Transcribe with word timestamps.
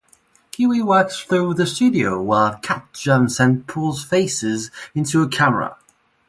Kiwi 0.49 0.81
walks 0.81 1.19
through 1.19 1.53
the 1.53 1.67
studio 1.67 2.19
while 2.23 2.55
Cat 2.57 2.87
jumps 2.91 3.39
and 3.39 3.67
pulls 3.67 4.03
faces 4.03 4.71
into 4.95 5.21
a 5.21 5.27
camera. 5.27 5.77